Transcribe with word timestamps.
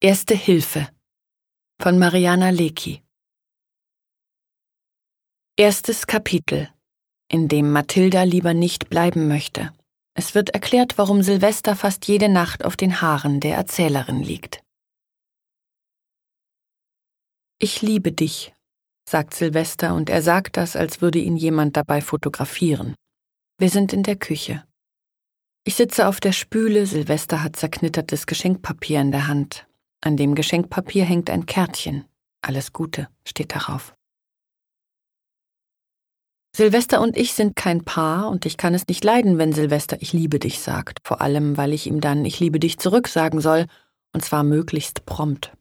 Erste 0.00 0.36
Hilfe 0.36 0.88
von 1.82 1.98
Mariana 1.98 2.50
Lecki 2.50 3.02
Erstes 5.56 6.06
Kapitel, 6.06 6.72
in 7.26 7.48
dem 7.48 7.72
Mathilda 7.72 8.22
lieber 8.22 8.54
nicht 8.54 8.90
bleiben 8.90 9.26
möchte. 9.26 9.72
Es 10.14 10.36
wird 10.36 10.50
erklärt, 10.50 10.98
warum 10.98 11.24
Silvester 11.24 11.74
fast 11.74 12.06
jede 12.06 12.28
Nacht 12.28 12.64
auf 12.64 12.76
den 12.76 13.00
Haaren 13.00 13.40
der 13.40 13.56
Erzählerin 13.56 14.22
liegt. 14.22 14.62
Ich 17.58 17.82
liebe 17.82 18.12
dich, 18.12 18.54
sagt 19.10 19.34
Silvester, 19.34 19.96
und 19.96 20.10
er 20.10 20.22
sagt 20.22 20.58
das, 20.58 20.76
als 20.76 21.00
würde 21.00 21.18
ihn 21.18 21.36
jemand 21.36 21.76
dabei 21.76 22.02
fotografieren. 22.02 22.94
Wir 23.58 23.68
sind 23.68 23.92
in 23.92 24.04
der 24.04 24.14
Küche. 24.14 24.64
Ich 25.64 25.74
sitze 25.74 26.06
auf 26.06 26.20
der 26.20 26.30
Spüle, 26.30 26.86
Silvester 26.86 27.42
hat 27.42 27.56
zerknittertes 27.56 28.26
Geschenkpapier 28.26 29.00
in 29.00 29.10
der 29.10 29.26
Hand. 29.26 29.67
An 30.00 30.16
dem 30.16 30.34
Geschenkpapier 30.34 31.04
hängt 31.04 31.30
ein 31.30 31.46
Kärtchen. 31.46 32.04
Alles 32.40 32.72
Gute 32.72 33.08
steht 33.24 33.54
darauf. 33.54 33.94
Silvester 36.54 37.00
und 37.00 37.16
ich 37.16 37.34
sind 37.34 37.56
kein 37.56 37.84
Paar 37.84 38.28
und 38.28 38.46
ich 38.46 38.56
kann 38.56 38.74
es 38.74 38.88
nicht 38.88 39.04
leiden, 39.04 39.38
wenn 39.38 39.52
Silvester 39.52 39.98
ich 40.00 40.12
liebe 40.12 40.38
dich 40.38 40.60
sagt, 40.60 40.98
vor 41.04 41.20
allem 41.20 41.56
weil 41.56 41.72
ich 41.72 41.86
ihm 41.86 42.00
dann 42.00 42.24
ich 42.24 42.40
liebe 42.40 42.58
dich 42.58 42.78
zurück 42.78 43.06
sagen 43.06 43.40
soll, 43.40 43.66
und 44.12 44.24
zwar 44.24 44.42
möglichst 44.42 45.04
prompt. 45.06 45.52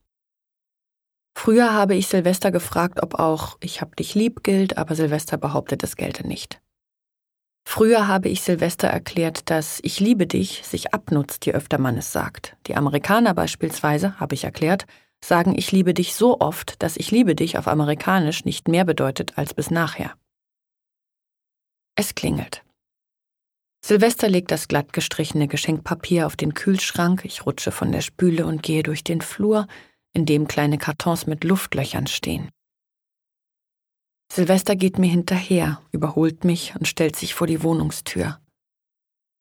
Früher 1.38 1.72
habe 1.72 1.94
ich 1.94 2.08
Silvester 2.08 2.50
gefragt, 2.52 3.04
ob 3.04 3.20
auch 3.20 3.58
ich 3.62 3.80
hab 3.80 3.96
dich 3.96 4.16
lieb 4.16 4.44
gilt, 4.44 4.78
aber 4.78 4.96
Silvester 4.96 5.38
behauptet, 5.38 5.84
es 5.84 5.96
gelte 5.96 6.28
nicht. 6.28 6.62
Früher 7.78 8.08
habe 8.08 8.28
ich 8.28 8.42
Silvester 8.42 8.88
erklärt, 8.88 9.52
dass 9.52 9.80
ich 9.84 10.00
liebe 10.00 10.26
dich 10.26 10.64
sich 10.66 10.96
abnutzt, 10.96 11.46
je 11.46 11.52
öfter 11.52 11.78
man 11.78 11.96
es 11.96 12.12
sagt. 12.12 12.58
Die 12.66 12.76
Amerikaner 12.76 13.36
beispielsweise, 13.36 14.20
habe 14.20 14.34
ich 14.34 14.46
erklärt, 14.46 14.88
sagen 15.24 15.54
ich 15.56 15.72
liebe 15.72 15.94
dich 15.94 16.16
so 16.16 16.40
oft, 16.40 16.82
dass 16.82 16.98
ich 16.98 17.12
liebe 17.12 17.36
dich 17.36 17.56
auf 17.60 17.68
Amerikanisch 17.68 18.46
nicht 18.46 18.68
mehr 18.68 18.84
bedeutet 18.84 19.38
als 19.38 19.54
bis 19.54 19.70
nachher. 19.70 20.16
Es 21.94 22.16
klingelt. 22.16 22.64
Silvester 23.86 24.28
legt 24.28 24.50
das 24.50 24.68
glatt 24.68 24.92
gestrichene 24.92 25.48
Geschenkpapier 25.48 26.26
auf 26.26 26.36
den 26.36 26.56
Kühlschrank, 26.56 27.26
ich 27.26 27.46
rutsche 27.46 27.72
von 27.72 27.92
der 27.92 28.02
Spüle 28.02 28.48
und 28.48 28.64
gehe 28.64 28.82
durch 28.82 29.04
den 29.04 29.22
Flur, 29.22 29.68
in 30.14 30.26
dem 30.26 30.48
kleine 30.48 30.80
Kartons 30.80 31.28
mit 31.28 31.44
Luftlöchern 31.44 32.08
stehen. 32.08 32.50
Silvester 34.32 34.76
geht 34.76 35.00
mir 35.00 35.10
hinterher, 35.10 35.82
überholt 35.92 36.44
mich 36.44 36.76
und 36.76 36.88
stellt 36.88 37.16
sich 37.16 37.34
vor 37.34 37.48
die 37.48 37.64
Wohnungstür. 37.64 38.40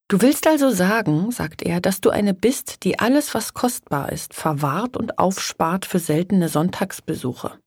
Du 0.09 0.21
willst 0.21 0.47
also 0.47 0.71
sagen, 0.71 1.33
sagt 1.33 1.63
er, 1.63 1.81
dass 1.81 2.01
du 2.01 2.11
eine 2.11 2.33
bist, 2.33 2.85
die 2.85 3.01
alles, 3.01 3.35
was 3.35 3.55
kostbar 3.55 4.13
ist, 4.13 4.35
verwahrt 4.35 4.97
und 4.97 5.19
aufspart 5.19 5.85
für 5.85 5.99
seltene 5.99 6.49
Sonntagsbesuche. 6.49 7.59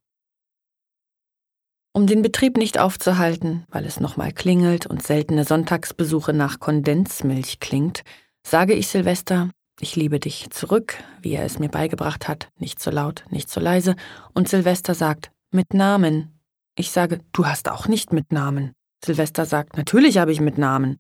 Um 1.92 2.08
den 2.08 2.22
Betrieb 2.22 2.56
nicht 2.56 2.80
aufzuhalten, 2.80 3.66
weil 3.70 3.84
es 3.84 4.00
nochmal 4.00 4.32
klingelt 4.32 4.86
und 4.86 5.04
seltene 5.04 5.44
Sonntagsbesuche 5.44 6.32
nach 6.32 6.62
Kondensmilch 6.62 7.60
klingt, 7.60 8.04
sage 8.48 8.74
ich 8.74 8.88
Silvester, 8.88 9.50
ich 9.82 9.98
liebe 9.98 10.20
dich 10.20 10.50
zurück, 10.52 10.96
wie 11.22 11.34
er 11.34 11.44
es 11.44 11.60
mir 11.60 11.70
beigebracht 11.70 12.30
hat, 12.30 12.50
nicht 12.58 12.82
so 12.82 12.90
laut, 12.90 13.26
nicht 13.30 13.50
so 13.50 13.60
leise, 13.60 13.96
und 14.34 14.48
Silvester 14.48 14.94
sagt, 14.94 15.32
mit 15.52 15.74
Namen, 15.74 16.39
ich 16.80 16.92
sage, 16.92 17.20
du 17.34 17.46
hast 17.46 17.70
auch 17.70 17.88
nicht 17.88 18.14
mit 18.14 18.32
Namen. 18.32 18.74
Silvester 19.04 19.46
sagt, 19.46 19.76
natürlich 19.76 20.18
habe 20.18 20.32
ich 20.32 20.40
mit 20.40 20.58
Namen. 20.58 20.98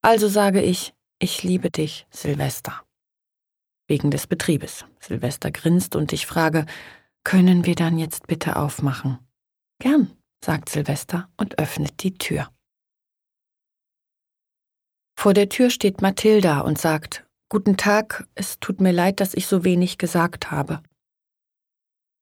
Also 0.00 0.28
sage 0.28 0.62
ich, 0.62 0.94
ich 1.18 1.42
liebe 1.42 1.70
dich, 1.70 2.06
Silvester. 2.10 2.84
Wegen 3.88 4.12
des 4.12 4.28
Betriebes. 4.28 4.84
Silvester 5.00 5.50
grinst 5.50 5.96
und 5.96 6.12
ich 6.12 6.26
frage, 6.26 6.66
können 7.24 7.66
wir 7.66 7.74
dann 7.74 7.98
jetzt 7.98 8.28
bitte 8.28 8.56
aufmachen? 8.56 9.18
Gern, 9.80 10.16
sagt 10.44 10.68
Silvester 10.68 11.28
und 11.36 11.58
öffnet 11.58 12.02
die 12.04 12.14
Tür. 12.14 12.48
Vor 15.18 15.34
der 15.34 15.48
Tür 15.48 15.70
steht 15.70 16.00
Mathilda 16.00 16.60
und 16.60 16.78
sagt, 16.78 17.26
Guten 17.48 17.76
Tag, 17.76 18.26
es 18.34 18.60
tut 18.60 18.80
mir 18.80 18.92
leid, 18.92 19.20
dass 19.20 19.34
ich 19.34 19.46
so 19.46 19.62
wenig 19.62 19.98
gesagt 19.98 20.50
habe. 20.50 20.80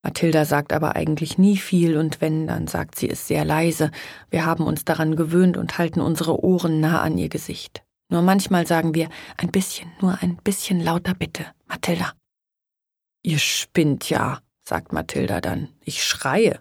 Mathilda 0.02 0.46
sagt 0.46 0.72
aber 0.72 0.96
eigentlich 0.96 1.36
nie 1.36 1.58
viel 1.58 1.98
und 1.98 2.20
wenn, 2.20 2.46
dann 2.46 2.66
sagt 2.66 2.96
sie 2.96 3.10
es 3.10 3.26
sehr 3.26 3.44
leise. 3.44 3.90
Wir 4.30 4.46
haben 4.46 4.64
uns 4.64 4.84
daran 4.84 5.14
gewöhnt 5.14 5.56
und 5.56 5.76
halten 5.76 6.00
unsere 6.00 6.42
Ohren 6.42 6.80
nah 6.80 7.02
an 7.02 7.18
ihr 7.18 7.28
Gesicht. 7.28 7.82
Nur 8.10 8.22
manchmal 8.22 8.66
sagen 8.66 8.94
wir 8.94 9.08
ein 9.36 9.50
bisschen, 9.50 9.92
nur 10.00 10.18
ein 10.22 10.36
bisschen 10.36 10.80
lauter 10.80 11.14
bitte, 11.14 11.46
Mathilda. 11.66 12.12
Ihr 13.22 13.38
spinnt 13.38 14.08
ja, 14.08 14.40
sagt 14.62 14.92
Mathilda 14.92 15.40
dann. 15.40 15.68
Ich 15.84 16.02
schreie. 16.02 16.60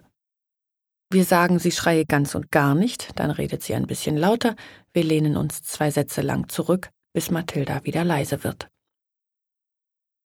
Wir 1.10 1.24
sagen, 1.24 1.58
sie 1.58 1.72
schreie 1.72 2.04
ganz 2.04 2.34
und 2.34 2.52
gar 2.52 2.74
nicht, 2.74 3.18
dann 3.18 3.30
redet 3.30 3.62
sie 3.62 3.74
ein 3.74 3.86
bisschen 3.86 4.16
lauter, 4.16 4.54
wir 4.92 5.02
lehnen 5.02 5.36
uns 5.36 5.62
zwei 5.62 5.90
Sätze 5.90 6.20
lang 6.20 6.48
zurück, 6.48 6.90
bis 7.12 7.30
Mathilda 7.30 7.84
wieder 7.84 8.04
leise 8.04 8.44
wird. 8.44 8.68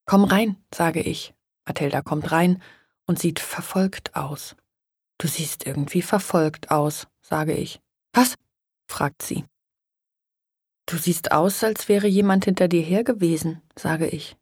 Komm 0.05 0.25
rein, 0.25 0.57
sage 0.71 1.01
ich. 1.01 1.33
Mathilda 1.65 2.03
kommt 2.03 2.31
rein 2.31 2.61
und 3.07 3.19
sieht 3.19 3.39
verfolgt 3.39 4.15
aus. 4.15 4.55
Du 5.17 5.27
siehst 5.27 5.65
irgendwie 5.65 6.01
verfolgt 6.01 6.71
aus, 6.71 7.07
sage 7.21 7.53
ich. 7.53 7.79
Was? 8.13 8.35
fragt 8.87 9.21
sie. 9.21 9.45
Du 10.85 10.97
siehst 10.97 11.31
aus, 11.31 11.63
als 11.63 11.89
wäre 11.89 12.07
jemand 12.07 12.45
hinter 12.45 12.67
dir 12.67 12.81
her 12.81 13.03
gewesen, 13.03 13.61
sage 13.75 14.07
ich. 14.07 14.37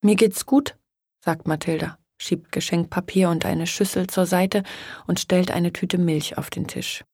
Mir 0.00 0.16
geht's 0.16 0.46
gut, 0.46 0.76
sagt 1.20 1.46
Mathilda, 1.46 1.98
schiebt 2.18 2.50
Geschenkpapier 2.50 3.28
und 3.28 3.44
eine 3.44 3.66
Schüssel 3.66 4.06
zur 4.06 4.26
Seite 4.26 4.62
und 5.06 5.20
stellt 5.20 5.50
eine 5.50 5.72
Tüte 5.72 5.98
Milch 5.98 6.38
auf 6.38 6.50
den 6.50 6.66
Tisch. 6.66 7.04